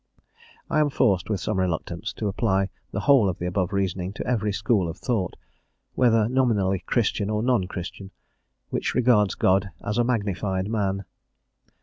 [0.67, 4.25] I am forced, with some reluctance, to apply the whole of the above reasoning to
[4.25, 5.35] every school of thought,
[5.93, 8.09] whether nominally Christian or non Christian,
[8.71, 11.05] which regards God as a "magnified man."